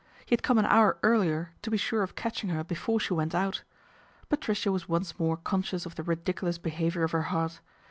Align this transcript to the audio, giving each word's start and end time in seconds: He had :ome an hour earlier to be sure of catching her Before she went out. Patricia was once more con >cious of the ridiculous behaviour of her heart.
He 0.25 0.33
had 0.33 0.41
:ome 0.49 0.57
an 0.57 0.65
hour 0.65 0.97
earlier 1.03 1.51
to 1.61 1.69
be 1.69 1.77
sure 1.77 2.01
of 2.01 2.15
catching 2.15 2.49
her 2.49 2.63
Before 2.63 2.99
she 2.99 3.13
went 3.13 3.35
out. 3.35 3.61
Patricia 4.29 4.71
was 4.71 4.89
once 4.89 5.19
more 5.19 5.37
con 5.37 5.61
>cious 5.61 5.85
of 5.85 5.93
the 5.93 6.01
ridiculous 6.01 6.57
behaviour 6.57 7.03
of 7.03 7.11
her 7.11 7.21
heart. 7.29 7.61